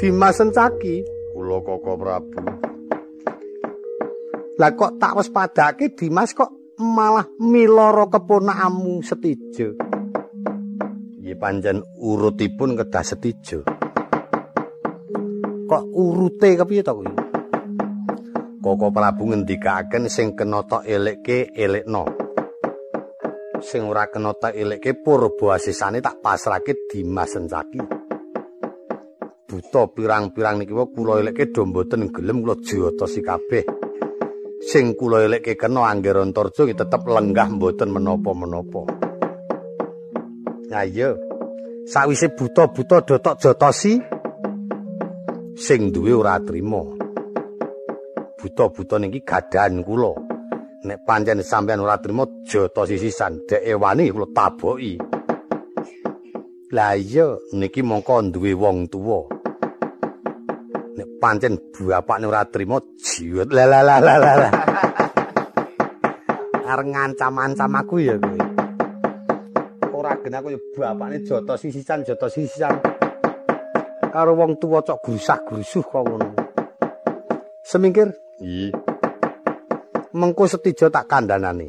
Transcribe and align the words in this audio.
Dimas 0.00 0.40
Sencaki, 0.40 1.04
kula 1.36 1.60
Koko 1.60 1.92
Prabu. 2.00 2.40
Lah 4.56 4.72
kok 4.72 4.96
tak 4.96 5.12
wis 5.20 5.28
padake 5.28 5.92
Dimas 5.92 6.32
kok 6.32 6.48
malah 6.80 7.28
miloro 7.36 8.08
keponakamu 8.08 9.04
Setijo. 9.04 9.76
Nggih 11.20 11.36
pancen 11.36 11.84
urutipun 12.00 12.80
kedah 12.80 13.04
Setijo. 13.04 13.60
Kok 15.68 15.84
urute 15.92 16.56
kepiye 16.56 16.80
to 16.80 16.96
kuwi? 16.96 17.12
Koko 18.64 18.88
Prabu 18.88 19.28
ngendikaken 19.28 20.08
sing 20.08 20.32
kena 20.32 20.64
tok 20.64 20.88
elekke 20.88 21.52
elekno. 21.52 22.08
Sing 23.60 23.84
ora 23.84 24.08
kena 24.08 24.32
tok 24.32 24.56
elekke 24.56 24.96
purba 24.96 25.60
asisane 25.60 26.00
tak 26.00 26.24
pasrahke 26.24 26.88
Dimas 26.88 27.36
Sencaki. 27.36 27.99
Buta 29.50 29.90
pirang-pirang 29.90 30.62
niki 30.62 30.70
wae 30.70 30.86
kula 30.94 31.18
elekke 31.18 31.50
do 31.50 31.66
mboten 31.66 32.14
gelem 32.14 32.46
kula 32.46 32.54
jotosi 32.62 33.18
kabeh. 33.18 33.66
Sing 34.62 34.94
kula 34.94 35.26
elekke 35.26 35.58
kena 35.58 35.90
Angger 35.90 36.22
Antarja 36.22 36.62
iki 36.70 36.78
tetep 36.78 37.02
lenggah 37.10 37.50
mboten 37.50 37.90
menapa-menapa. 37.90 38.86
Iya. 40.70 41.18
Sawise 41.90 42.30
buta-buta 42.30 43.02
do 43.02 43.18
tok 43.18 43.42
jotosi 43.42 43.98
sing 45.58 45.90
duwe 45.90 46.14
ora 46.14 46.38
trima. 46.38 47.00
buta-buta 48.40 48.96
niki 48.96 49.20
gadahan 49.20 49.84
kula. 49.84 50.16
Nek 50.80 51.04
pancen 51.04 51.44
sampean 51.44 51.84
ora 51.84 52.00
trima 52.00 52.24
jata 52.48 52.88
sisisan, 52.88 53.44
dek 53.44 53.60
ewani 53.66 54.08
kula 54.08 54.26
taboki. 54.32 54.96
Lah 56.72 56.94
iya 56.96 57.36
niki 57.52 57.82
mongko 57.82 58.32
duwe 58.32 58.54
wong 58.54 58.88
tuwa. 58.88 59.39
Pancen 61.20 61.60
bapakne 61.76 62.24
ora 62.24 62.48
trima 62.48 62.80
jiwet 62.96 63.52
la 63.52 63.68
la 63.68 63.84
la 63.84 64.00
la 64.00 64.16
la. 64.16 64.50
Arep 66.64 66.86
ngancam-ancam 66.88 67.76
aku 67.76 68.00
ya 68.00 68.16
kowe. 68.16 68.40
Ora 69.92 70.16
gen 70.24 70.34
aku 70.40 70.48
ya 70.56 70.58
bapakne 70.80 71.20
jata 71.20 71.60
sisisan, 71.60 72.00
jata 72.08 72.32
sisisan. 72.32 72.80
Karo 74.10 74.32
wong 74.34 74.56
tuwa 74.56 74.80
cok 74.80 75.04
grusah-grusuh 75.04 75.84
kok 75.84 76.02
ngono. 76.02 76.28
Semingkir 77.62 78.10
Iya. 78.40 78.72
Mengko 80.16 80.48
setijo 80.48 80.88
tak 80.88 81.06
kandhanane. 81.06 81.68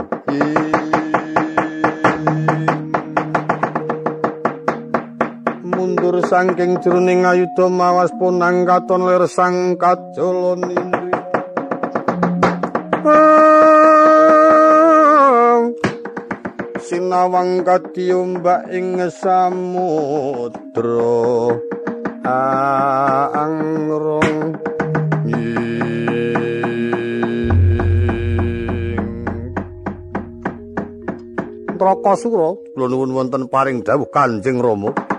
Mundur 6.12 6.28
saking 6.28 6.76
jroning 6.84 7.24
ayuda 7.24 7.72
mawas 7.72 8.12
punang 8.20 8.68
katon 8.68 9.08
lir 9.08 9.24
sang 9.32 9.80
kacolon 9.80 10.60
indri. 10.68 11.16
Sinawang 16.84 17.64
kadiombak 17.64 18.68
ing 18.76 19.00
samudra 19.08 20.36
angrong 23.32 24.60
Trakasura 31.80 32.60
kula 32.76 32.86
nuwun 32.92 33.16
wonten 33.16 33.48
paring 33.48 33.80
dawuh 33.80 34.12
Kanjeng 34.12 34.60
Rama. 34.60 35.11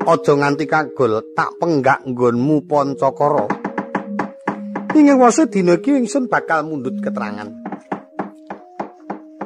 Aja 0.00 0.32
nganti 0.32 0.64
kagol 0.64 1.20
tak 1.36 1.60
penggak 1.60 2.08
nggonmu 2.08 2.64
Pancakara. 2.64 3.44
Ing 4.96 5.12
wase 5.20 5.46
dina 5.52 5.76
iki 5.76 5.92
ingsun 5.92 6.26
bakal 6.26 6.64
mundhut 6.64 6.98
keterangan. 7.04 7.52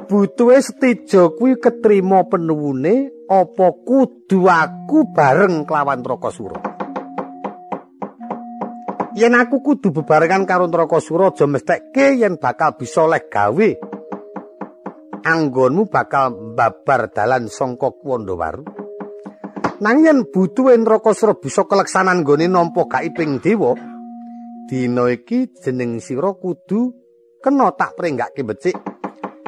Butuhe 0.06 0.62
Setija 0.62 1.34
kuwi 1.34 1.58
ketrima 1.58 2.22
penuwune 2.30 3.10
apa 3.26 3.66
kudu 3.82 4.46
aku 4.46 5.10
bareng 5.10 5.66
kelawan 5.66 6.06
Trakasura? 6.06 6.58
Yen 9.18 9.34
aku 9.34 9.58
kudu 9.58 9.90
bebarengan 9.90 10.46
karo 10.46 10.70
Trakasura 10.70 11.34
aja 11.34 11.50
mestekke 11.50 12.14
yen 12.14 12.38
bakal 12.38 12.78
bisa 12.78 13.02
oleh 13.02 13.26
gawe 13.26 13.68
anggonmu 15.24 15.88
bakal 15.90 16.54
babar 16.54 17.10
dalan 17.10 17.50
sangka 17.50 17.90
Kuwandawaru. 17.90 18.73
Nanging 19.84 20.32
butuhe 20.32 20.80
Nrakasura 20.80 21.36
bisa 21.36 21.68
keleksanan 21.68 22.24
nggone 22.24 22.48
nampa 22.48 22.88
gaiping 22.88 23.36
dewa, 23.36 23.76
dina 24.64 25.12
iki 25.12 25.52
jeneng 25.60 26.00
sira 26.00 26.32
kudu 26.32 26.88
kena 27.44 27.68
tak 27.76 27.92
prenggake 27.92 28.48
becik. 28.48 28.80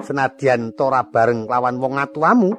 Senadyan 0.04 0.76
ora 0.76 1.08
bareng 1.08 1.48
lawan 1.48 1.80
wong 1.80 1.96
atuamu, 1.96 2.52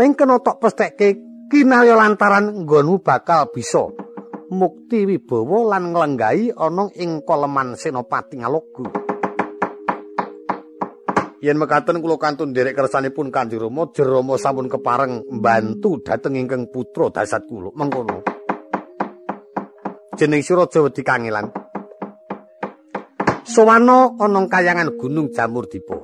ning 0.00 0.16
kena 0.16 0.40
tok 0.40 0.64
pestekke 0.64 1.20
kinarya 1.52 2.00
lantaran 2.00 2.64
nggonmu 2.64 3.04
bakal 3.04 3.52
bisa 3.52 3.92
mukti 4.48 5.04
wibawa 5.04 5.76
lan 5.76 5.92
nglenggahi 5.92 6.56
ana 6.56 6.88
ing 6.96 7.20
koleman 7.28 7.76
Senopati 7.76 8.40
Ngalogo. 8.40 9.01
Yen 11.42 11.58
mekaten 11.58 11.98
kula 11.98 12.22
kantun 12.22 12.54
nderek 12.54 12.78
kersanipun 12.78 13.34
Kanjeng 13.34 13.66
Rama, 13.66 13.90
Jerama 13.90 14.38
sampun 14.38 14.70
kepareng 14.70 15.26
mbantu 15.26 15.98
dhateng 15.98 16.38
ingkang 16.38 16.70
putra 16.70 17.10
dasat 17.10 17.50
kula. 17.50 17.74
Mengkono. 17.74 18.22
Jeneng 20.14 20.38
sira 20.46 20.70
Jawedi 20.70 21.02
Kangelan. 21.02 21.50
Sowana 23.42 24.14
ana 24.22 24.46
kayangan 24.46 24.94
Gunung 24.94 25.34
Jamur 25.34 25.66
Dipa. 25.66 25.98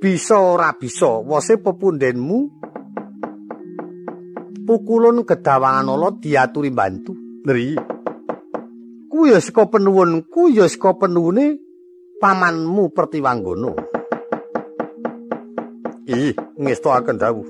Bisa 0.00 0.40
ora 0.40 0.72
bisa, 0.72 1.20
wose 1.20 1.60
pepundenmu 1.60 2.38
pukulun 4.64 5.28
gedawangan 5.28 5.92
ala 5.92 6.08
diaturi 6.16 6.72
bantu. 6.72 7.12
Nri. 7.44 7.76
Ku 9.12 9.28
ya 9.28 9.44
saka 9.44 9.68
penuwunku 9.68 10.56
ya 10.56 10.64
saka 10.72 10.96
penuwune 11.04 11.65
pamanmu 12.16 12.92
Pertiwanggono. 12.92 13.72
Ih, 16.06 16.32
ngestoaken 16.56 17.16
dawuh. 17.18 17.46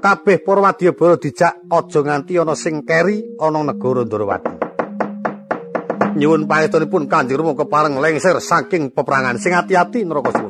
Kabeh 0.00 0.40
para 0.40 0.64
wadyabala 0.64 1.20
dijak 1.20 1.60
aja 1.68 2.00
nganti 2.00 2.40
ana 2.40 2.56
sing 2.56 2.88
keri 2.88 3.36
ana 3.36 3.60
negara 3.60 4.06
Ndrawati. 4.06 4.54
Nyuwun 6.16 6.48
paetunipun 6.48 7.04
Kanjeng 7.06 7.38
Rama 7.38 7.52
kepareng 7.54 8.00
lengser 8.00 8.40
saking 8.40 8.96
peperangan 8.96 9.36
sing 9.36 9.52
ati-ati 9.52 10.02
Nrakasura. 10.08 10.49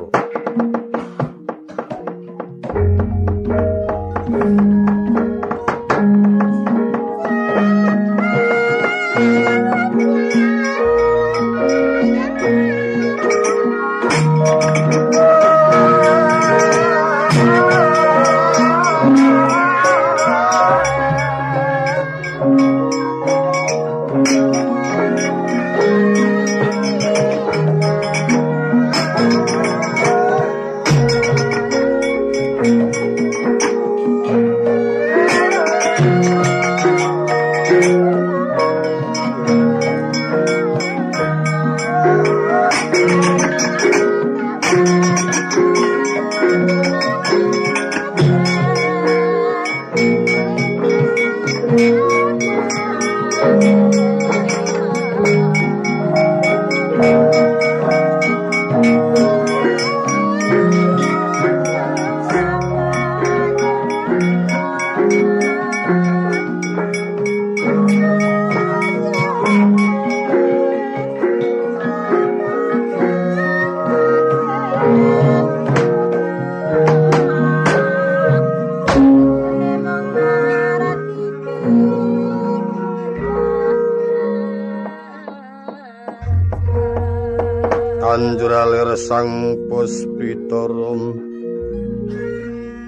sang 89.11 89.67
puspitarum 89.67 91.19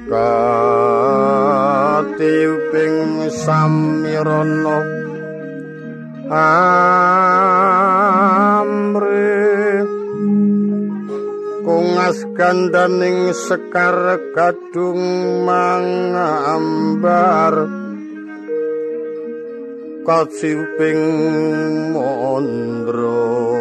kati 0.07 0.47
uping 2.47 3.27
samirana. 3.27 4.79
Amre. 6.31 6.63
Kungas 11.67 12.23
gandaning 12.39 13.35
sekar 13.35 14.15
kadung 14.31 15.03
mangambar. 15.43 16.23
Kaciuping 20.07 21.03
mondro 21.91 23.52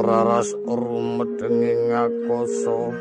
raras 0.00 0.54
rumedenging 0.62 1.90
akoso 1.90 2.94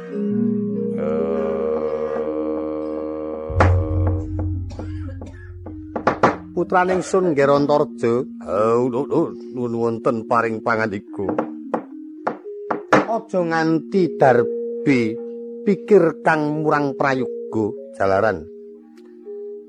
putraning 6.58 7.06
sun 7.06 7.38
gerontorjo 7.38 8.26
nuwun 9.54 9.74
wonten 9.78 10.26
paring 10.26 10.66
pangandiku. 10.66 11.30
Aja 13.10 13.42
nganti 13.46 14.18
darbi 14.18 15.14
pikir 15.70 16.26
kang 16.26 16.66
murang 16.66 16.98
prayoga 16.98 17.66
jalaran 17.94 18.59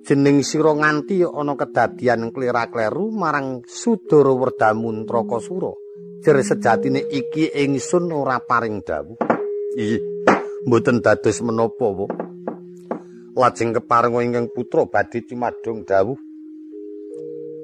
jeneng 0.05 0.41
sira 0.41 0.73
nganti 0.73 1.23
ana 1.25 1.55
kedadian 1.57 2.33
klera-kleru 2.33 3.13
marang 3.13 3.63
Sudara 3.69 4.33
Werdamun 4.33 5.05
Trakasura 5.05 5.73
jer 6.21 6.37
sejatine 6.45 7.01
iki 7.09 7.49
ingsun 7.49 8.13
ora 8.13 8.41
paring 8.41 8.85
dawuh. 8.85 9.17
Iki 9.77 9.97
mboten 10.69 11.01
dados 11.01 11.41
menapa 11.41 11.87
po 11.89 12.07
lajeng 13.37 13.73
keparenga 13.73 14.21
ingkang 14.21 14.47
putra 14.53 14.85
badhe 14.85 15.25
cumadung 15.25 15.89
dawuh. 15.89 16.19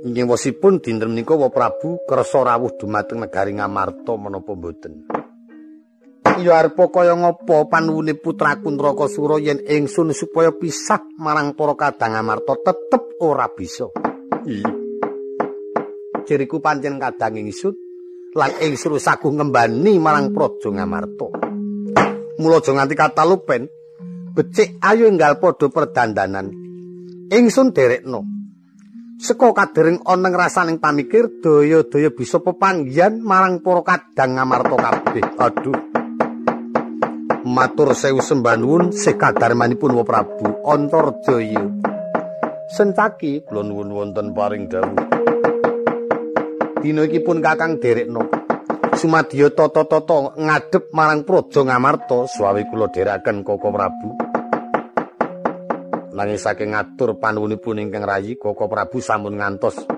Inggih 0.07 0.29
wasipun 0.29 0.79
dinten 0.79 1.11
menika 1.11 1.35
wa 1.35 1.51
Prabu 1.51 1.99
kersa 2.07 2.47
rawuh 2.47 2.79
dumateng 2.79 3.27
negari 3.27 3.57
Ngamarta 3.59 4.15
menapa 4.15 4.55
mboten 4.55 5.03
ya 6.41 6.61
arepa 6.61 6.89
kaya 6.93 7.17
ngapa 7.17 7.69
panuwune 7.71 8.17
putraku 8.17 8.69
Ndrakasura 8.73 9.41
yen 9.41 9.65
ingsun 9.65 10.13
supaya 10.13 10.53
pisah 10.53 11.01
marang 11.17 11.57
para 11.57 11.75
kadang 11.77 12.17
amarta 12.17 12.55
tetep 12.61 13.17
ora 13.21 13.49
bisa. 13.49 13.89
Ciriku 16.27 16.59
pancen 16.61 16.99
kadang 17.01 17.41
ingsun 17.41 17.75
lan 18.37 18.53
ingsun 18.61 19.01
saguh 19.01 19.33
ngembani 19.33 19.97
marang 19.97 20.35
Praja 20.37 20.69
Ngamarta. 20.69 21.29
Mula 22.37 22.61
aja 22.61 22.71
nganti 22.77 22.95
katalupen 22.95 23.63
becik 24.37 24.77
ayo 24.85 25.09
enggal 25.09 25.41
padha 25.41 25.73
perdandanan. 25.73 26.53
Ingsun 27.33 27.73
derekno. 27.73 28.21
Seko 29.17 29.57
kadering 29.57 30.05
ana 30.05 30.29
ngrasaning 30.29 30.77
pamikir 30.77 31.41
daya-daya 31.41 32.13
bisa 32.13 32.37
pepanggihan 32.45 33.17
marang 33.17 33.65
para 33.65 33.81
kadang 33.81 34.37
Ngamarta 34.37 34.77
kabeh. 34.77 35.25
Aduh. 35.41 35.96
Matur 37.47 37.95
sewu 37.95 38.19
sembanuwun 38.19 38.91
sekadarmanipun 38.91 39.95
wa 39.95 40.03
Prabu 40.03 40.67
Antarjaya. 40.67 41.63
Sentaki 42.67 43.47
kula 43.47 43.63
nuwun 43.63 43.95
wonten 43.95 44.35
paring 44.35 44.67
dawuh. 44.67 45.07
Dina 46.83 47.07
iki 47.07 47.23
pun 47.23 47.39
Kakang 47.39 47.79
derekno. 47.79 48.27
Sumadya 48.99 49.55
tata-tata 49.55 50.35
ngadhep 50.35 50.91
marang 50.91 51.23
Praja 51.23 51.63
Ngamarta 51.63 52.27
suwawi 52.27 52.67
kula 52.67 52.91
dherekaken 52.91 53.47
Koko 53.47 53.69
Prabu. 53.71 54.11
Nanging 56.17 56.41
saking 56.41 56.75
ngatur 56.75 57.21
panuwunipun 57.23 57.79
ingkang 57.79 58.03
rayi 58.03 58.35
Koko 58.35 58.67
Prabu 58.67 58.99
sampun 58.99 59.39
ngantos 59.39 59.96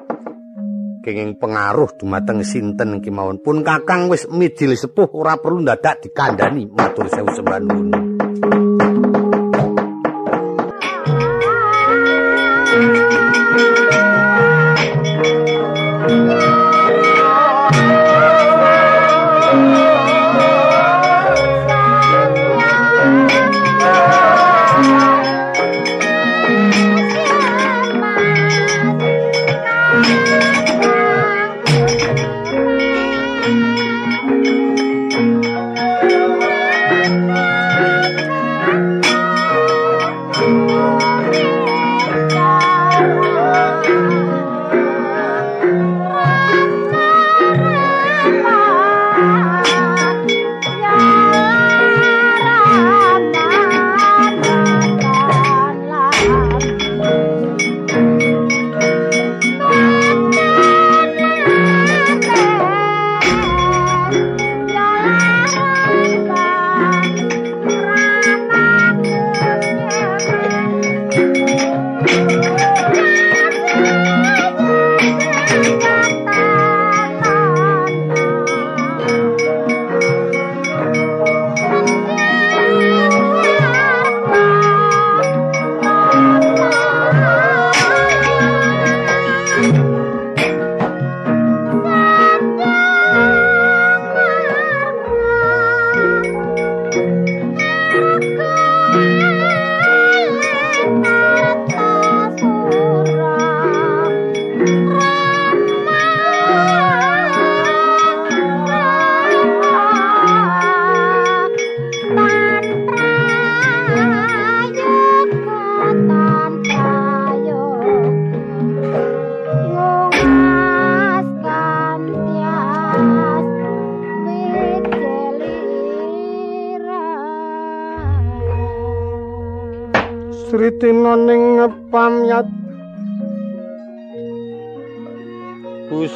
kenging 1.01 1.39
pengaruh 1.39 1.95
dumateng 1.97 2.43
sinten 2.45 3.01
kemawon 3.01 3.41
pun 3.41 3.63
kakang 3.63 4.11
wis 4.13 4.27
midil 4.31 4.75
sepuh 4.75 5.09
ora 5.15 5.39
perlu 5.39 5.65
dadak 5.65 6.05
dikandani 6.05 6.69
matur 6.69 7.07
sewu 7.11 7.31
sembah 7.33 7.59
Sritina 7.59 8.78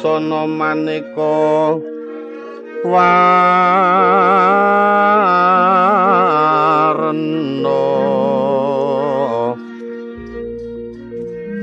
busana 0.03 0.43
maneka 0.43 1.79
warna 2.83 3.23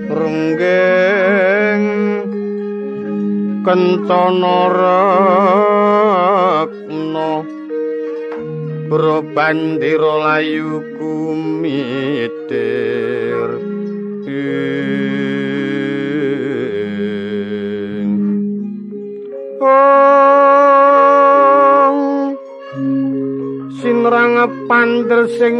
renggeng 0.09 1.85
kencana 3.61 4.59
rekna 6.00 7.30
bro 8.88 9.20
bandira 9.37 10.14
layu 10.25 10.80
kumitir 10.97 12.89
pandel 24.70 25.26
sing 25.34 25.58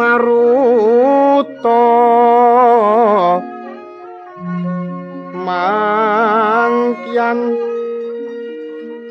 maruta. 0.00 1.84
Mangkian 5.44 7.38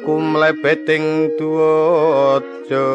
kumlebeting 0.02 1.30
duwaja. 1.38 2.90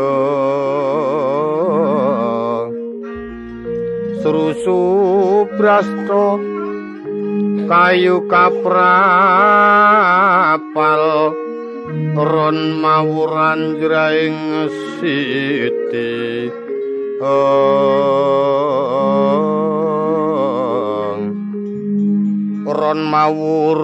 Srusu 4.18 5.46
brasta 5.54 6.34
kayu 7.70 8.26
kaprapal 8.26 8.90
ron 12.14 12.82
mawuran 12.82 13.78
jraing 13.78 14.66
siti. 14.98 16.50
Ron 22.70 23.00
mawur 23.12 23.80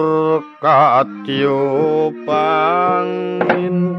katyo 0.57 2.09
pangin 2.25 3.93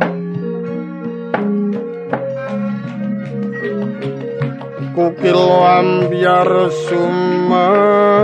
kukil 4.92 5.38
ambiar 5.62 6.50
sumabar 6.90 8.18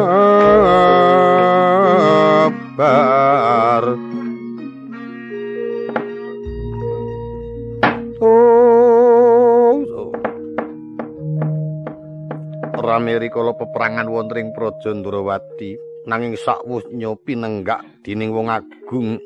rame 12.95 13.19
rikala 13.19 13.59
peperangan 13.59 14.07
wonten 14.07 14.39
ing 14.39 14.49
Praja 14.55 14.95
Ndrawati 14.95 15.75
nanging 16.07 16.39
sakwusnya 16.39 17.11
pinenggak 17.27 17.83
dening 18.07 18.31
wong 18.31 18.47
agung 18.47 19.19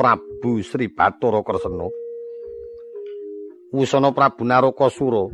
Prabu 0.00 0.64
Sri 0.64 0.88
Bathara 0.88 1.44
Kresna. 1.44 1.84
Wusana 3.76 4.16
Prabu 4.16 4.48
Narakasura 4.48 5.28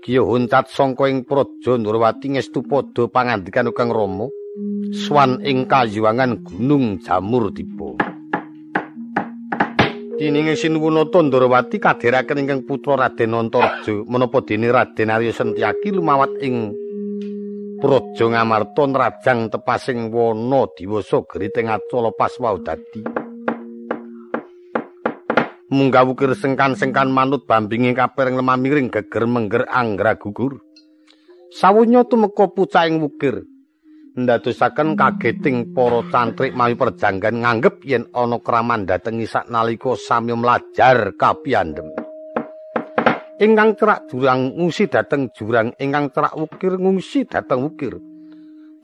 Kiyo 0.00 0.24
huncat 0.24 0.72
sangka 0.72 1.04
ing 1.12 1.28
Praja 1.28 1.76
Ndrawati 1.76 2.32
ngestu 2.32 2.64
padha 2.64 3.12
pangandikan 3.12 3.68
Kang 3.76 3.92
Rama 3.92 4.32
swan 4.96 5.44
ing 5.44 5.68
kayuwangan 5.68 6.40
Gunung 6.40 7.04
Jamur 7.04 7.52
Dipa 7.52 7.89
Dining 10.20 10.52
Sinuwunata 10.52 11.24
Ndrawati 11.24 11.80
kadheraken 11.80 12.44
ingkang 12.44 12.68
putra 12.68 12.92
Raden 12.92 13.32
Antarja. 13.32 14.04
Menapa 14.04 14.44
dene 14.44 14.68
Raden 14.68 15.08
Arya 15.08 15.32
Sentyaki 15.32 15.96
lumawat 15.96 16.36
ing 16.44 16.76
Praja 17.80 18.28
Ngamarta 18.28 18.84
nrajang 18.84 19.48
tepasing 19.48 20.12
wana 20.12 20.68
diwasa 20.76 21.24
griting 21.24 21.72
acala 21.72 22.12
pas 22.12 22.36
wau 22.36 22.60
dadi. 22.60 23.00
Munggah 25.72 26.04
wukir 26.04 26.36
sengkan-sengkan 26.36 27.08
manut 27.08 27.48
bambinge 27.48 27.96
kapering 27.96 28.36
lemah 28.36 28.60
miring 28.60 28.92
geger 28.92 29.24
mengger 29.24 29.64
anggra 29.72 30.20
gugur. 30.20 30.60
Sawunya 31.48 32.04
tumeka 32.04 32.44
pucaing 32.52 33.00
wukir 33.00 33.48
ndadosaken 34.24 34.96
kageting 34.96 35.72
para 35.72 36.04
cantrik 36.12 36.52
mawi 36.52 36.76
perjanggan 36.76 37.40
nganggep 37.40 37.80
yen 37.84 38.04
ana 38.12 38.36
kraman 38.40 38.84
datengi 38.84 39.24
saknalika 39.24 39.96
sami 39.96 40.36
mlajar 40.36 41.16
kapiyandem. 41.16 41.90
Ingkang 43.40 43.72
cerak 43.80 44.04
jurang 44.12 44.52
ngungsi 44.52 44.92
dateng 44.92 45.32
jurang, 45.32 45.72
ingkang 45.80 46.12
cerak 46.12 46.36
wukir 46.36 46.76
ngungsi 46.76 47.24
dateng 47.24 47.64
wukir. 47.64 47.96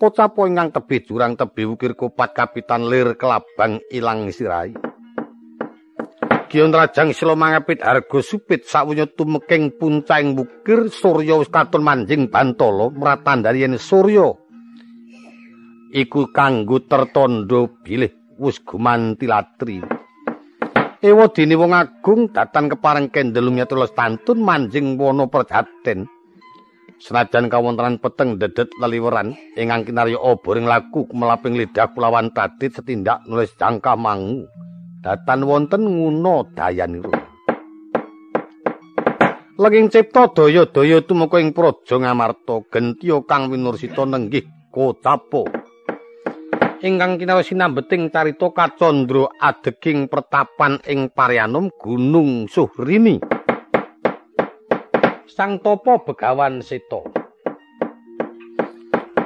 Pocapo 0.00 0.48
ingkang 0.48 0.72
tebih 0.72 1.04
jurang 1.04 1.36
tebih 1.36 1.76
wukir 1.76 1.92
kopat 1.92 2.32
kapitan 2.32 2.88
lir 2.88 3.20
kelabang 3.20 3.84
ilang 3.92 4.32
sirai. 4.32 4.72
Gion 6.46 6.70
rajang 6.70 7.10
sila 7.10 7.34
mangapit 7.34 7.82
harga 7.82 8.22
supit 8.22 8.62
sawunya 8.62 9.04
tumeking 9.10 9.76
puncaing 9.76 10.38
surya 10.88 11.42
wis 11.42 11.50
katon 11.50 11.82
manjing 11.82 12.30
bantala 12.30 12.86
mratandari 12.94 13.66
yen 13.66 13.74
surya 13.76 14.30
iku 15.94 16.30
kanggo 16.34 16.82
tertandha 16.82 17.70
bilih 17.84 18.10
wis 18.40 18.58
gumantilatri. 18.62 19.82
Ewa 21.04 21.28
dene 21.30 21.54
wong 21.54 21.76
agung 21.76 22.32
datan 22.32 22.72
kepareng 22.72 23.12
kendel 23.12 23.52
miyatul 23.52 23.84
stantun 23.86 24.42
manjing 24.42 24.96
wana 24.96 25.28
perjaten. 25.28 26.08
Senajan 26.96 27.52
kawontenan 27.52 28.00
peteng 28.00 28.40
dedet 28.40 28.72
leliweran 28.80 29.36
ingkang 29.52 29.84
kinarya 29.84 30.16
oboring 30.16 30.64
laku 30.64 31.04
melaping 31.12 31.52
lidah 31.52 31.92
kulawan 31.92 32.32
tadit 32.32 32.72
setindak 32.72 33.20
nulis 33.28 33.52
jangka 33.60 33.92
mangu. 33.92 34.48
Datan 35.04 35.44
wonten 35.44 35.84
nguna 35.84 36.48
dayaniru. 36.56 37.12
Lenging 39.56 39.88
cipta 39.92 40.32
daya-daya 40.32 41.00
tumeka 41.04 41.40
ing 41.40 41.52
praja 41.56 41.96
Ngamarta 41.96 42.64
gentiya 42.72 43.20
kang 43.28 43.52
winursita 43.52 44.04
nenggih 44.08 44.48
kocapo. 44.72 45.65
Ingkang 46.86 47.18
kinawi 47.18 47.42
sinambeting 47.42 48.14
carita 48.14 48.46
kacandra 48.54 49.26
adeging 49.42 50.06
pertapan 50.06 50.78
ing 50.86 51.10
Paryanum 51.10 51.66
Gunung 51.82 52.46
Suhrini. 52.46 53.18
Sang 55.26 55.58
Topo 55.58 56.06
Begawan 56.06 56.62
Seta. 56.62 57.02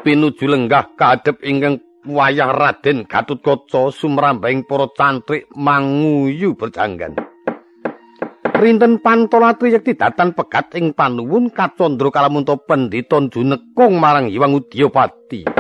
Pinuju 0.01 0.49
lenggah 0.49 0.97
kadhep 0.97 1.45
ingkang 1.45 1.85
wayah 2.09 2.49
Raden 2.49 3.05
Gatutkaca 3.05 3.93
sumrambahing 3.93 4.65
para 4.65 4.89
cantrik 4.97 5.45
manguyu 5.53 6.57
berjanggan. 6.57 7.13
Rinten 8.57 9.05
pantolatri 9.05 9.77
yekti 9.77 10.01
datan 10.01 10.33
pegat 10.33 10.73
ing 10.81 10.97
panuwun 10.97 11.53
kacandra 11.53 12.09
kalamunta 12.09 12.57
pendhita 12.57 13.21
junekung 13.29 14.01
marang 14.01 14.33
Hyang 14.33 14.57
Udyapati. 14.57 15.60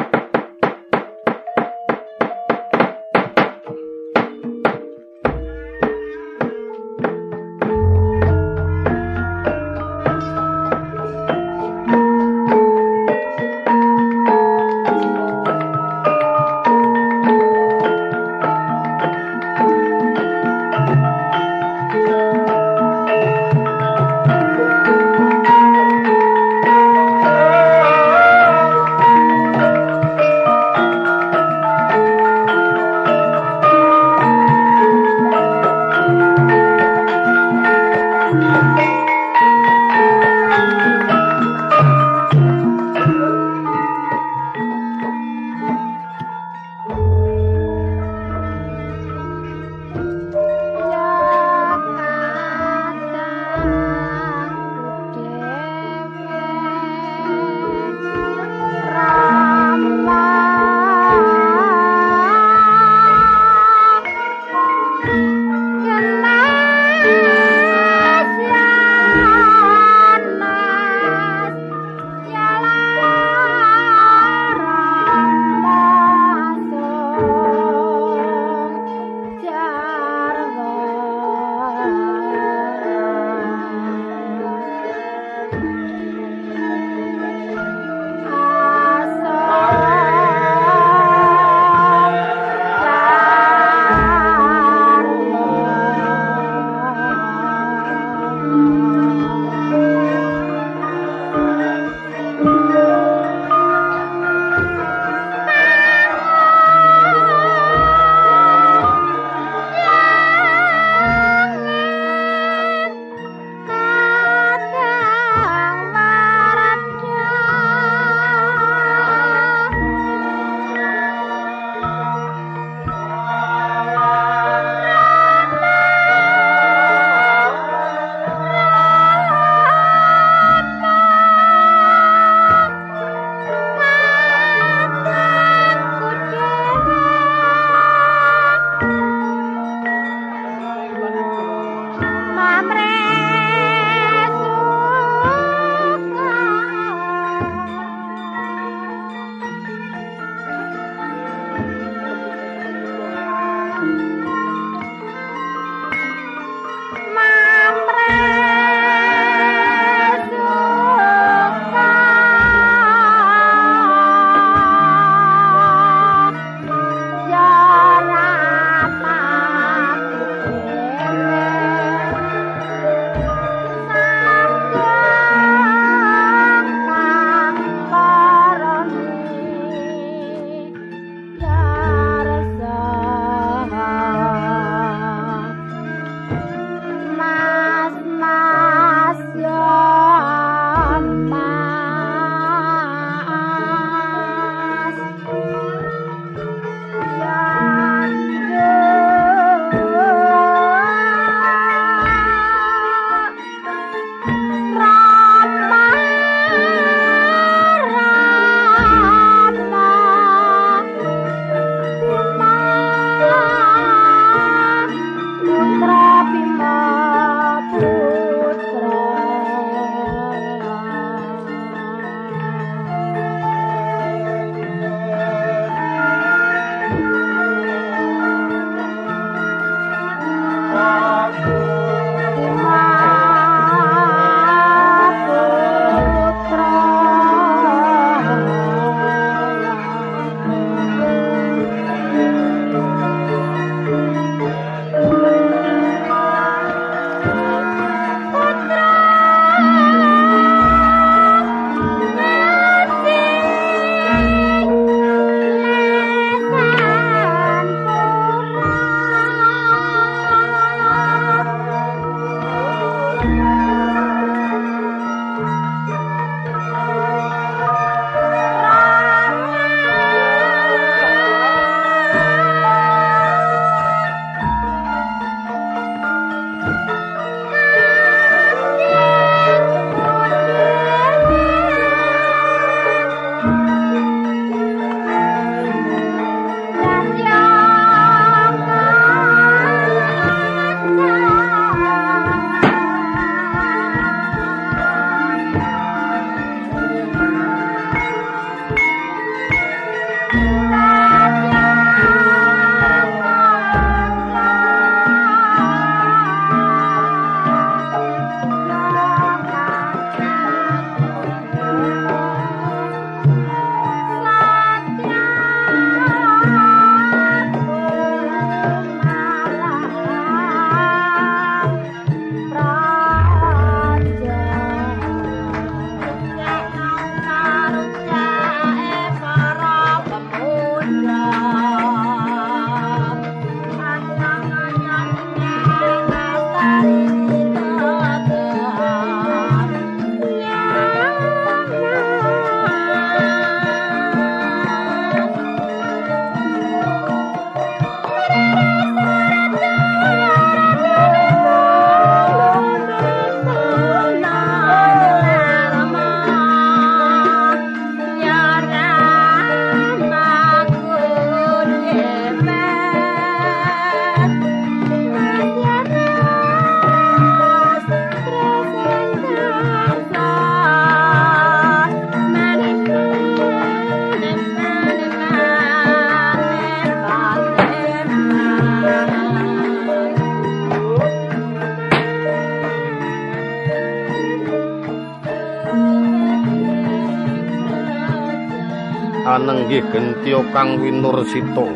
Anenggih 389.71 389.87
gentya 389.95 390.43
kang 390.51 390.83
winursita 390.83 391.67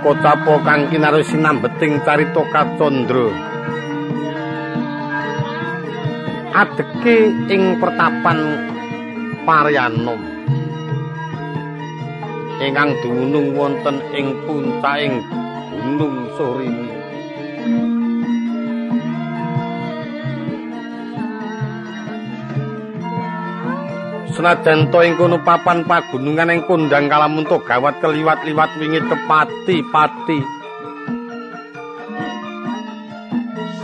Kotapo 0.00 0.56
kang 0.64 0.88
kinaru 0.88 1.20
sinambeting 1.20 2.00
carita 2.00 2.40
Kacandra. 2.48 3.28
Adeke 6.56 7.28
ing 7.52 7.76
pertapan 7.76 8.40
Paryanom. 9.44 10.20
Ingkang 12.64 12.96
dumunung 13.04 13.52
wonten 13.52 14.00
ing 14.16 14.32
puncahing 14.48 15.20
Gunung 15.76 16.32
Surini. 16.40 16.89
Senajan 24.40 24.88
to 24.88 25.04
ing 25.04 25.20
kono 25.20 25.36
papan 25.44 25.84
pagunungan 25.84 26.48
ing 26.48 26.64
kondang 26.64 27.12
kalamunto 27.12 27.60
gawat 27.60 28.00
keliwat-liwat 28.00 28.72
wingit 28.80 29.04
kepati-pati. 29.04 30.40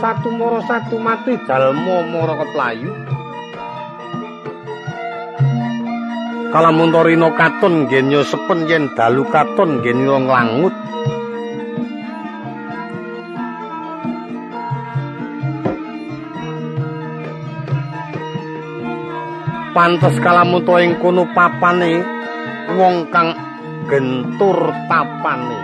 Satu 0.01 0.33
moro 0.33 0.57
satu 0.65 0.97
mati 0.97 1.37
jalmo 1.45 2.01
moro 2.09 2.41
keplayu. 2.41 2.89
Kalamuntorino 6.49 7.37
katon 7.37 7.85
genyo 7.85 8.25
sepen 8.25 8.65
yen 8.65 8.89
dalu 8.97 9.29
katon 9.29 9.85
genyo 9.85 10.25
nglangut. 10.25 10.73
Pantes 19.77 20.17
kalamunto 20.25 20.81
ing 20.81 20.97
kono 20.97 21.29
papane 21.37 22.01
wong 22.73 23.13
kang 23.13 23.29
gentur 23.85 24.73
tapane. 24.89 25.61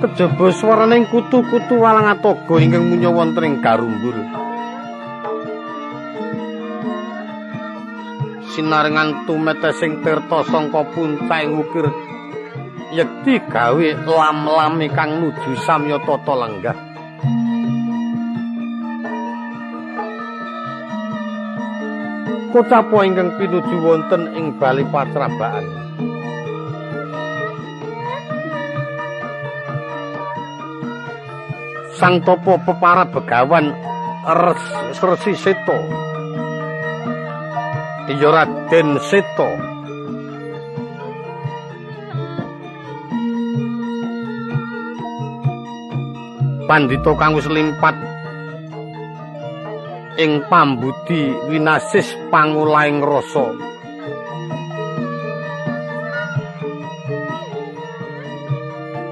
Kejaba 0.00 0.48
swaraning 0.48 1.04
kutu-kutu 1.12 1.76
walang 1.76 2.08
atoga 2.08 2.56
ingkang 2.56 2.88
munya 2.88 3.12
wonten 3.12 3.44
ing 3.44 3.60
garumbul. 3.60 4.16
sinarengan 8.54 9.28
tumetesing 9.28 10.00
tirta 10.00 10.40
sangka 10.46 10.86
puncahing 10.94 11.58
ukir 11.58 11.90
yekti 12.94 13.42
gawe 13.50 13.88
lam-lame 14.06 14.86
kang 14.94 15.18
nuju 15.18 15.58
samya 15.66 15.98
tata 16.06 16.32
lenggah 16.38 16.93
Kocapa 22.54 23.02
ingkang 23.02 23.34
pinuju 23.34 23.82
wonten 23.82 24.30
ing 24.38 24.54
bali 24.62 24.86
patrabaan 24.86 25.66
Sang 31.98 32.22
topo 32.22 32.54
pepara 32.62 33.10
begawan 33.10 33.74
Resi 35.02 35.34
Seto. 35.34 35.74
Iya 38.06 38.30
Raden 38.30 39.02
Seta 39.02 39.50
Pandita 46.70 47.10
kang 47.18 47.34
wis 47.34 47.50
limpat 47.50 48.13
ing 50.14 50.46
pambudi 50.46 51.34
winasis 51.50 52.14
pangulaing 52.30 53.02
rasa 53.02 53.50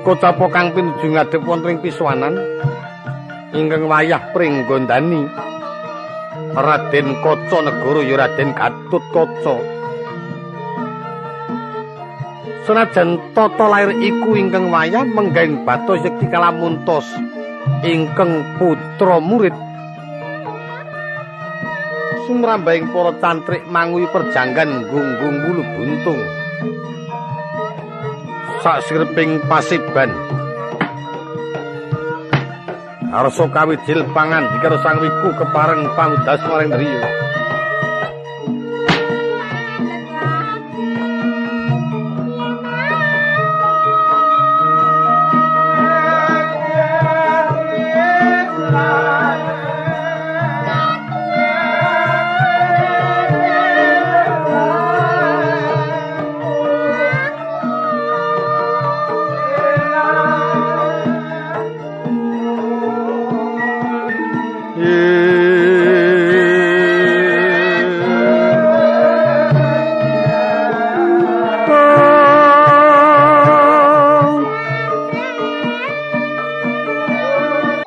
Kocapa 0.03 0.51
kang 0.51 0.75
pinuju 0.75 1.15
ngadhep 1.15 1.47
wonten 1.47 1.75
ing 1.75 1.79
piswanan 1.79 2.35
ingkang 3.55 3.87
wayah 3.87 4.35
pringgondani 4.35 5.31
Raden 6.53 7.09
Kaca 7.23 7.59
Negara 7.63 8.01
ya 8.03 8.15
Raden 8.19 8.51
Gatut 8.51 9.05
Kaca. 9.15 9.57
Senajan 12.67 13.19
tata 13.31 13.67
lair 13.71 13.95
iku 14.03 14.35
ingkang 14.35 14.75
wayah 14.75 15.07
menggaing 15.07 15.63
batos 15.63 16.03
yekti 16.03 16.27
kalamuntos 16.27 17.07
ingkang 17.87 18.59
putra 18.59 19.23
murid 19.23 19.55
sumrambaing 22.27 22.91
para 22.91 23.13
cantrik 23.19 23.63
mangui 23.71 24.07
perjanggan 24.11 24.87
gunggung 24.91 25.37
bulu 25.43 25.63
buntung 25.75 26.21
sak 28.63 28.85
sirping 28.87 29.43
pasiban 29.51 30.11
Arsa 33.13 33.45
kawijil 33.45 34.09
pangan 34.17 34.49
dikaro 34.57 34.81
sang 34.81 34.97
wiku 34.97 35.37
kepareng 35.37 35.85
pangudas 35.93 36.41
maring 36.49 36.73
driya. 36.73 37.32